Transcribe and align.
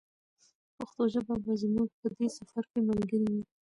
پښتو 0.75 1.03
ژبه 1.13 1.35
به 1.43 1.53
زموږ 1.63 1.89
په 1.99 2.07
دې 2.17 2.27
سفر 2.37 2.63
کې 2.71 2.79
ملګرې 2.89 3.27
وي. 3.33 3.43